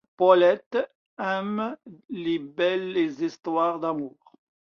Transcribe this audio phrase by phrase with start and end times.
[0.17, 1.77] Paulette aime
[2.09, 4.15] les belles histoires d'amour.